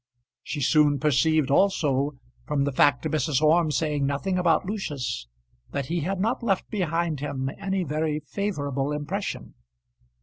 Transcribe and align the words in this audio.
She 0.41 0.61
soon 0.61 0.97
perceived 0.99 1.51
also, 1.51 2.13
from 2.47 2.63
the 2.63 2.71
fact 2.71 3.05
of 3.05 3.11
Mrs. 3.11 3.39
Orme 3.39 3.69
saying 3.69 4.03
nothing 4.03 4.39
about 4.39 4.65
Lucius, 4.65 5.27
that 5.73 5.85
he 5.93 5.99
had 5.99 6.19
not 6.19 6.41
left 6.41 6.67
behind 6.71 7.19
him 7.19 7.51
any 7.59 7.83
very 7.83 8.19
favourable 8.19 8.91
impression. 8.93 9.53